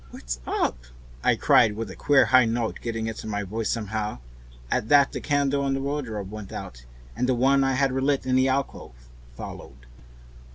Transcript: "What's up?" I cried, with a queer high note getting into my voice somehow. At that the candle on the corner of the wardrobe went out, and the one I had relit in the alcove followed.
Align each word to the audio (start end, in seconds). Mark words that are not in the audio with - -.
"What's 0.09 0.39
up?" 0.47 0.85
I 1.23 1.35
cried, 1.35 1.73
with 1.75 1.91
a 1.91 1.95
queer 1.95 2.25
high 2.25 2.45
note 2.45 2.79
getting 2.81 3.05
into 3.05 3.27
my 3.27 3.43
voice 3.43 3.69
somehow. 3.69 4.17
At 4.71 4.89
that 4.89 5.11
the 5.11 5.21
candle 5.21 5.61
on 5.61 5.75
the 5.75 5.79
corner 5.79 5.89
of 5.99 6.05
the 6.07 6.11
wardrobe 6.11 6.31
went 6.31 6.51
out, 6.51 6.85
and 7.15 7.29
the 7.29 7.35
one 7.35 7.63
I 7.63 7.73
had 7.73 7.91
relit 7.91 8.25
in 8.25 8.35
the 8.35 8.49
alcove 8.49 8.95
followed. 9.37 9.85